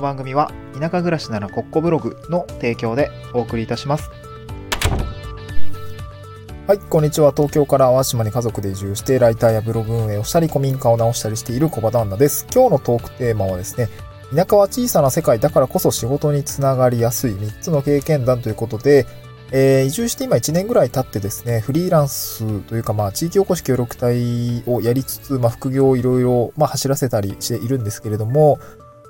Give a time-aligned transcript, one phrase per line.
[0.00, 4.10] の番組は田舎暮らしならコッコブログの提供でお送りいたします。
[6.66, 7.32] はい、こんにちは。
[7.32, 12.46] 東京から淡島に家族で移住して、ライターやブログ運営をしたり、古民家を直したりしている小場旦那です。
[12.54, 13.88] 今日のトークテーマはですね、
[14.34, 19.06] 田舎は小さな世界だからこそ仕事につながりやすい3つの経験談ということで、
[19.52, 28.60] えー、移住して今1年ぐらい経ってですね、フリーランスというかまあ地域おこし協力隊をやりつつ、まあ副業をいろいろま走らせたりしているんですけれども、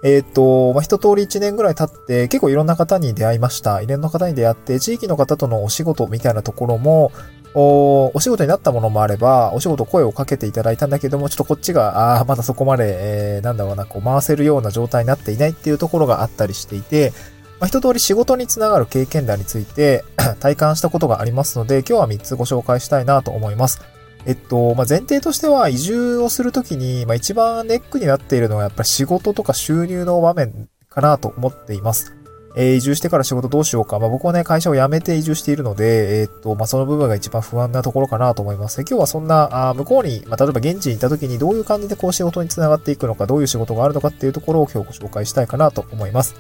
[0.02, 3.82] えっ、と、まあ、一通り1年ぐらい経って結構いろんな方に出会いました。
[3.82, 7.12] いろんな方に出会って、地域の方とのお仕事みたいなところも、
[7.54, 17.12] お、お仕事になったものもあれば、お仕事声をかけていただいたんだけども、ちょっとこっちが、ああ、まだそこまで、えー、なんだろうな、こう回せるような状態になっていないっていうところがあったりしていて、
[17.58, 20.04] まあ、一通り仕事につながる経験談について
[20.40, 23.82] 体感したことがありますので、今日は3つご紹介したいなと思います。
[24.26, 32.14] えっと、まあ、前提としては移住をするときに、まあ、一番ネックになっているのはやっぱり仕事とか収入の場面かなと思っています。
[32.56, 33.98] えー、移住してから仕事どうしようか。
[34.00, 38.80] まあ、僕はね、会社を辞めて移住しているので、えー、っと、まあ、その部分が一番不安なところかなと思います。
[38.80, 46.34] 今日はそんな、あ向こうに、まあ、例えば現地に行った時にどういう感じでこう仕事につながっていくのか、どういう仕事があるのかっていうところを今日ご紹介したいかなと思います。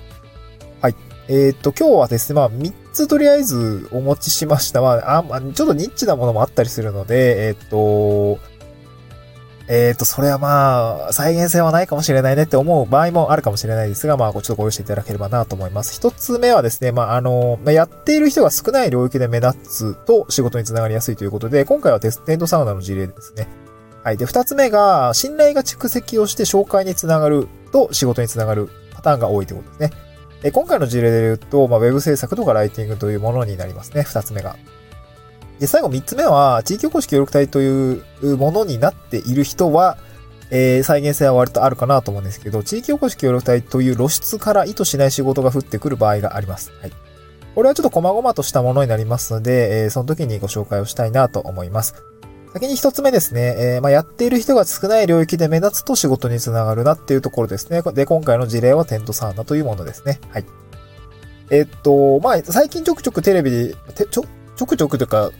[0.80, 0.96] はい。
[1.32, 4.82] えー、っと、今日はですね、まあ、3つとりあえずお持ちしました。
[4.82, 8.40] まあ、あ、まあ、ちょっとニッチなものもあったりするので、えー、っと、
[9.68, 15.94] えっ、ー、と、それはまあ、再現性はないかもしれないねって思う場合もあるかもしれないですが、まあ、ちょっとご用意していただければなと思います。
[15.94, 23.46] 一つ目はですね、まあ、あの、やっている人が少ない領域で目立つと仕事につながりやすいということで、今回はテントサウナの事例ですね。
[24.02, 24.16] はい。
[24.16, 30.09] で、二つ目が、信頼が蓄積をして紹介につながると仕事につながるパターンが多いということですね。
[30.48, 34.02] 今回の事例で言うと、まあ、ウェブ制作とかライティングというものになりますね。
[34.02, 34.56] 二つ目が。
[35.58, 39.98] で、最後三つ目は、地域おこし協力隊というものになっている人は、
[40.50, 46.72] えー、再現性は割とあるかなと思うんですけど、地域おこし協力隊という露出から意図しない仕事が降ってくる場合があります。
[46.80, 46.92] はい。
[47.54, 52.09] これはちょっと細々としたものになりますので、えー、その時にご紹介をしたいなと思います。
[52.52, 57.82] 先に一つ目ですね、えー、まあ、やっている人が少ない領域で目立つと仕事につながるなっていうところですね。
[57.94, 60.20] で、今回の事例はテントサウナというものですね。
[60.30, 60.44] はい。
[61.50, 63.74] えー、っと、まあ、最近ちょくちょくテレビで、
[64.10, 64.24] ちょ、
[64.56, 65.30] ちょくちょくというか、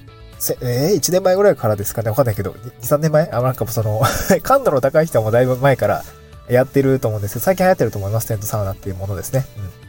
[0.62, 3.28] えー、1年前ぐらいからですかねわかんないけど、2、3年前？
[3.30, 4.00] あ、なんかその
[4.42, 6.04] 感度の高い人もだいぶ前から
[6.48, 9.44] やってると思うんですけど、最近流行ってると思います、テントサウナっていうものですね。
[9.58, 9.79] うん。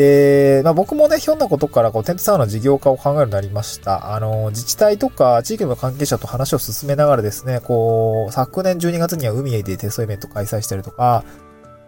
[0.00, 4.14] で、まあ僕もね、ひょんなことからこうテントサウナ事業化を考えるようになりました。
[4.14, 11.22] あの、自治体とか地域の関係者と話を進めながらですね、こう、昨年12月には海へでテストイベント開催したりとか、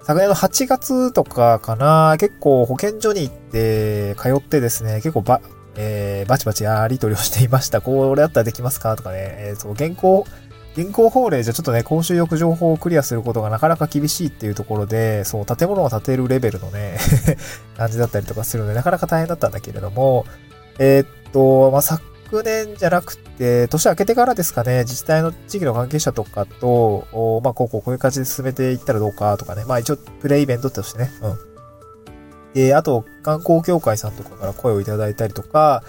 [0.02, 5.40] 昨年の8月とかかな、結構保健所に行って通ってですね、結構ば、
[5.76, 7.80] えー、バチバチやり取りをしていました。
[7.80, 8.94] これだったらできますか？
[8.94, 10.26] とかね、えー、そう、現行、
[10.77, 16.97] 現行法令じゃちょっとね、公衆浴情報をクリアすることがなかなか厳しいっていうところで、そう、建物を建てるレベルのね
[17.77, 20.25] 感じだったりとかするので、なかなか大変だったんだけれども、
[20.78, 31.39] えー、っと、まあ、昨年じゃなくて、年明けてからですかね、自治体の地域の関係者とかと、まあ、こうこうこういう感じで進めていったらどうかとかね、まあ一応プレイイベントとしてね、うん、
[32.54, 35.83] で、あと、観光協会さんとかから声をいただいたりとか、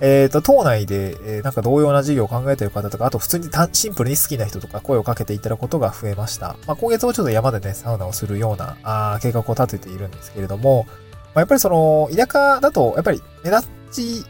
[0.00, 6.56] えっ、ー、と、島内で、え、なんか同様な事業を考えている方とか、あと普通にシンプルに好きな人とか声をかけていただくことが増えました。
[6.66, 10.92] まあ、今月もちょっと山でね、サウナをするような、あ計画を立てているんですけれども、ま
[11.36, 14.24] あ、やっぱりその、田舎だと、やっぱり目立ち、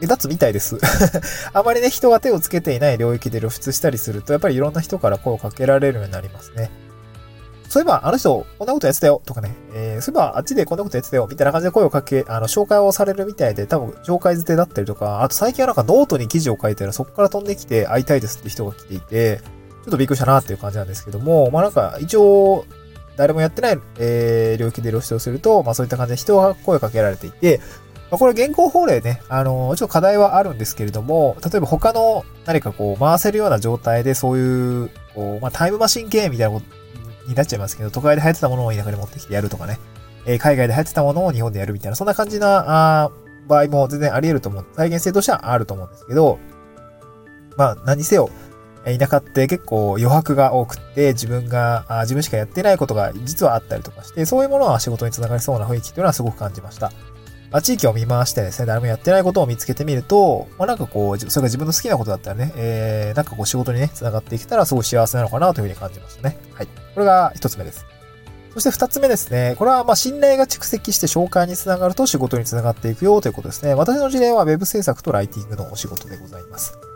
[0.00, 0.78] 目立つみたいです。
[1.52, 6.70] あまりね、人が手をつけていない領域で露出したりすると、やっぱりいろんな人から声をかけられるようになりますね。
[7.70, 22.64] そういえば、あの人、こんなことやってたよ、とかね、えー、そういえば、あっちでこんなことやってたよ、みたいな感じで声をかけ、あの、紹介をされるみたいで、多分、紹介捨てだったりとか、あと最近はなんかノートに記事を書いてら、そこから飛んできて会いたいですって人が来ていて、ちょっとびっくりしたなっていう感じなんですけども、まあなんか、一応、
[23.16, 27.60] 誰もやってない、えー、領域で露出をすると、まあそういった感じで人が声をかけられていて、
[28.10, 36.79] まあ、これ現行法令ね、あのー、ちょっと課題はあるんですけれども、例えば他の何かこう回せるような状態でそういう、こう、まあタイムマシン系みたいなこと
[37.30, 39.78] になっちゃいますけど、都会で流行ってたものを田舎に持ってきてやるとかね、
[40.26, 43.10] えー、海外で流行ってたものを日本でやるみたいな、そんな感じな、あ
[43.48, 44.66] 場合も全然あり得ると思う。
[44.76, 46.38] 再現性としてはあると思うんですけど、
[47.56, 48.30] まあ、何せよ、
[48.84, 56.92] 田舎って結構余白が多くって、自分が、あ自分しかやってないことが実はあったりとかして、そういうものは仕事につながりそうな雰囲気というのはすごく感じました。
[57.50, 66.38] まあ、地域を見回してですね、誰もやってないことを見つけてみると、まあ、なんかこう、それが自分の好きなことだったらね、えー、なんかこう仕事にね、繋がっていけたらすごい幸せなのかなというふうに感じましたね。
[66.54, 66.66] はい。
[66.94, 67.86] これが一つ目です。
[68.54, 69.54] そして二つ目ですね。
[69.58, 73.74] これはま信頼が蓄積して紹介につながると仕事につながっていくよということですね。
[73.74, 76.89] 私の事例は Web 制作とライティングのお仕事でございます。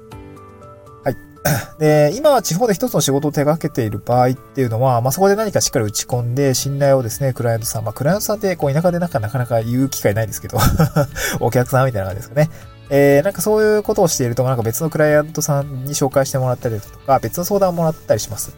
[1.79, 10.59] で、今は地方で一つの仕事を手掛けている場合っていうのは、まあ、そこで何かしっかり打ち込んで、信頼をですね、クライアントさん、まあ、クライアントさんってこう田舎でなんかなかなか言う機会ないですけど
[11.41, 12.51] お客さんみたいな感じですかね。
[12.91, 18.55] えー、なんかそういうことをしていると、なんか別のクライアントさんに紹介してもらったりとか、別の相談をもらったりします。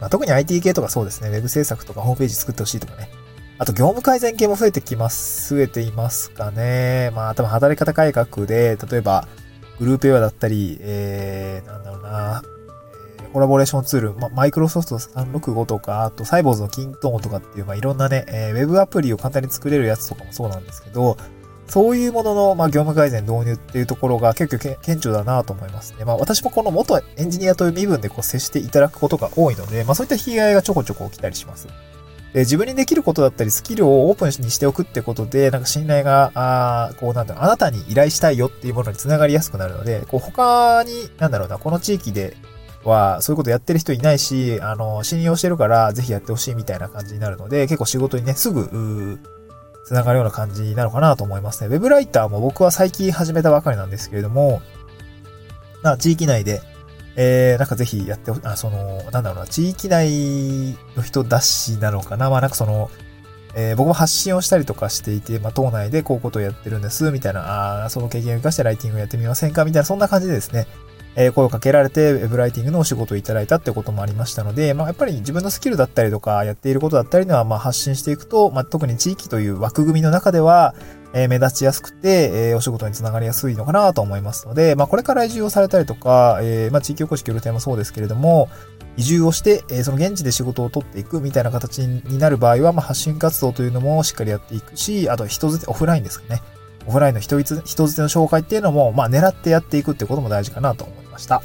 [0.00, 3.10] まあ、特に IT 系とかそうですね、ウェブ制作とかホームページ作ってほしいとかね。
[3.58, 7.10] あと、業務改善系も増えてきます、増えていますかね。
[7.14, 9.28] まあ、多分働き方改革で、例えば、
[9.80, 12.42] グループウェアだったり、えー、なんだろうな、
[13.18, 21.16] えー、コラボレーションツール、マイクロソフト365とか、あと、サイボーズのキントーンとかっていう、まあ、いろんなね、えー、ウェブアプリを簡単に作れるやつとかもそうなんですけど、
[21.70, 26.04] そういうものの、まあ、業務改善導入っていうところが結構顕著だなと思いますね。
[26.04, 31.68] まあ、私もこの元エンジニアという身分でこう接していただくことが多いので、まあ、そういった被害がちょこちょこ起きたりします。
[32.32, 42.36] で自分にできることだったり、スキルをオープンにしておくってことで、なんか信頼が、あこうなんだろう、あなたに依頼したいよっていうものにつながりやすくなるので、こう他に、なんだろうな、この地域で
[42.84, 49.18] はそういうことやってる人いないし、あの、信用してるからぜひやってほしいみたいな感じになるので、結構仕事にね、すぐ、
[49.86, 51.74] 繋がるような感じなのかなと思いますね。
[51.74, 54.62] ウェブライターも僕は最近始めたばかりなんですけれども、
[55.82, 56.62] な地域内で、
[57.16, 62.30] えー、なんかぜひやってあ、その、なんだろうな、地域内の人だしなのかな？
[62.30, 62.90] まあなんかその、
[63.56, 70.68] えー、僕も発信をしたりとかしていて、まあ、党内でこういうことをやってるんです、みたいな、あその経験を生かしてライティングをやってみませんかみたいな、そんな感じでですね、
[71.16, 80.76] えー、声をかけられて、ウェブライティングのお仕事をいただいたってこともありましたので、まあ、やっぱり自分のスキルだったりとか、やっていることだったりのは、まあ、発信していくと、まあ、特に地域という枠組みの中では、
[81.12, 88.48] え、目立ちやすくて、え、お仕事につながりやすいのかなと思いますので、まあ、これから移住をされたりとか、え、まあ、地域おこし協力隊もそうですけれども、
[88.96, 96.42] 移住をして、え、その現地で仕事を取っていくみたいな形になる場合は、まあ、発信活動というのもしっかりやっていくし、あと人づて、オフラインですかね。
[96.86, 101.36] オフラインの人人づての紹介っていうのも、まあ、狙ってやっていくってことも大事かなと思いました。
[101.36, 101.44] はい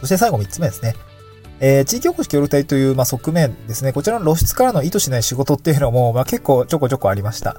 [0.00, 0.94] そして最後3つ目ですね。
[1.60, 3.92] えー、地域おこし協力隊という、まあ、側面ですね。
[3.92, 7.56] こちらの露出からの意図しない仕事っていうのも、まあ、結構ちょこちょこありました。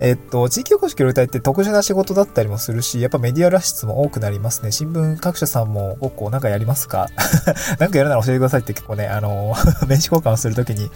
[0.00, 4.72] えっと、地域おこし協力隊って特殊な仕事だったりもするし、やっぱメディア露出も多くなりますね。
[4.72, 7.08] 新聞各社さんもごっこなんかやりますか？
[7.78, 9.54] なんかやるなら教えてくださいって結構ね、あの、
[9.86, 10.90] 名刺交換をするときに、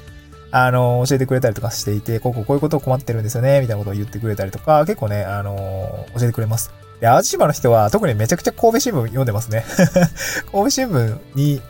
[0.50, 6.71] あの、教えてくれたりとかしていて、こここういうことを困ってるんですよね、みたいなことを言ってくれたりとか、結構ね、あの、教えてくれます。
[7.00, 9.65] で、淡路島の人は特にめちゃくちゃ神戸新聞読んでますね。
[10.50, 11.62] 神戸新聞に、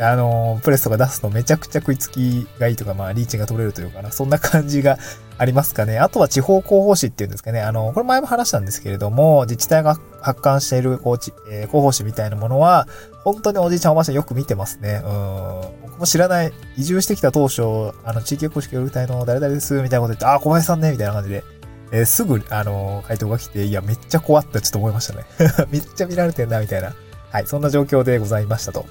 [0.00, 4.98] あの、プレスとか出すとめちゃくちゃ食いつきがいいとか、まあ、リーチが取れるというかな、そんな感じが
[5.36, 5.98] ありますかね。
[5.98, 7.60] あとは地方広報誌っていうんですかね。
[7.60, 12.88] あの、これ前も話したんですけれども、自治体が発刊しているこうち、えー、広報誌みたいなものは、
[13.24, 15.02] 本当におじいちゃんおばあちゃんよく見てますね。
[15.04, 15.60] うん。
[15.82, 17.62] 僕も知らない、移住してきた当初、
[18.04, 21.44] あの、地域おこし協力隊の誰々です、みたいなこと言って、あ、小林さんね、みたいな感じで、
[21.92, 25.24] えー、すぐ、あのー、回答が来て、いや、めっちゃ怖ってちょっと思いましたね。
[25.70, 26.94] めっちゃ見られてんな、みたいな。
[27.30, 28.86] はい、そんな状況でございましたと。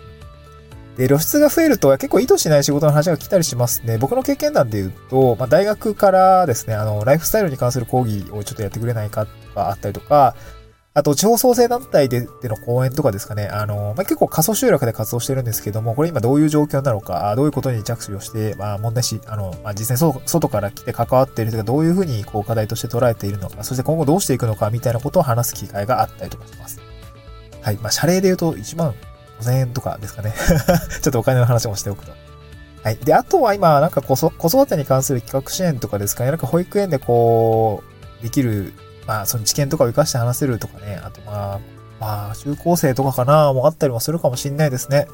[1.00, 3.98] で、露出が増えると結構意図しない仕事の話が来たりしますね。
[3.98, 10.36] 僕の経験談で言うと、まあ、大学からですね、あの、ライフスタイルに関する講義をちょっとやってくれないかとかあったりとか、
[10.94, 13.48] あと、地方創生団体ででの講演とかですかね。
[13.48, 26.82] あの、まあ、結構過疎集落で活動してるんですけども、これ今どういう状況なのか、どういうことに着手をして、まあ、問題し、あの、まあ、実際に外から来て関わっている人がどういうふうにこう課題として捉えているのか、そして今後どうしていくのかみたいなことを話す機会があったりとかします。
[27.62, 27.76] はい。
[27.78, 28.94] まあ、謝礼で言うと1万
[29.42, 30.34] 5000円とかですかね。
[31.02, 32.12] ちょっとお金の話もしておくと。
[32.84, 32.98] はい。
[32.98, 36.32] で、あとは今、なんか子育てに関する企画支援とかですかね。
[36.32, 37.84] なんか保育園でこ
[38.22, 38.74] う、できる
[39.10, 41.60] まあ、その知見とかを活かして話せるとかね、あとまあ、
[42.00, 45.08] まあ、中高生とかかな、もあったりもするかもしんないですね。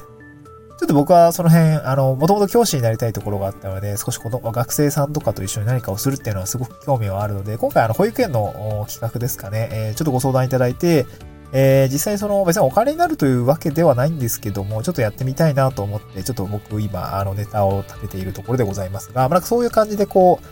[0.78, 11.06] ちょっと僕はその辺、あの、もともと教師になりたいところがあったので、少しこの学生さんとかと一緒に何かをするっていうのはすごく興味はあるので、今回あの、保育園の企画ですかね、えー、ちょっとご相談いただいて、
[11.52, 20.46] えー、実際その別にお金になるというわけではないんですけども、ちょっとやってみたいなと思って、ちょっと僕今、あのネタを立てているところでございますが、まあ、なんかそういう感じでこう、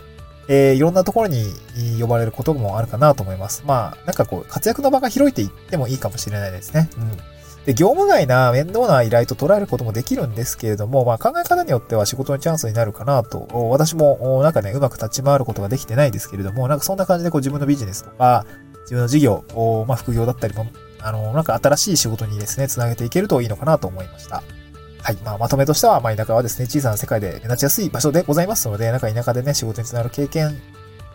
[0.49, 1.47] えー、いろんなところに
[2.01, 3.65] 呼ばれることもあるかなと思います。
[3.67, 6.91] まあ、なんかこう、活躍の場が広いっていってもいいかもしれないですね。
[6.99, 7.35] うん。
[7.65, 18.45] で、業務外な面倒な依頼と捉えることもできるんですけれども、まあ考え方によっては仕事のチャンスになるかなと、私もなんかね、うまく立ち回ることができてないですけれども、なんかそんな感じでこう自分のビジネスとか、
[18.83, 19.45] 自分の事業、
[19.89, 20.67] まあ副業だったりも、
[21.05, 24.43] あの、なんか新しい仕事にですね、つなげていけるといいのかなと思いました。
[25.03, 25.17] はい。
[25.17, 30.59] まあ、まとめとしては、まあ、田舎はですね、小さな世界で目立ちやすい場所でございますので、なんか田舎でね、仕事につながる経験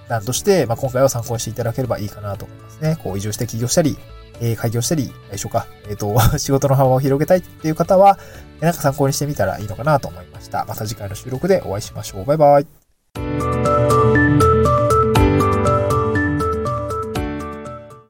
[0.08, 3.00] 談として、まあ、今回は参考にしていただければいいかなと思いますね。
[3.04, 3.98] こう、移住して起業したり、
[4.42, 8.20] えー、開業したり、来週か、えっ、ー、と、 仕事の幅を広げたいっていう方は、
[8.60, 10.66] なんか参考にしてみたらいいのかなと思いました。
[10.66, 12.26] また次回の収録でお会いしましょう。
[12.26, 12.79] バイバイ。